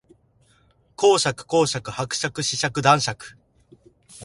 [0.95, 3.15] 公爵侯爵伯爵子爵男爵